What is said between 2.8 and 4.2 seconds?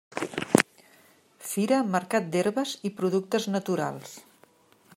i Productes Naturals.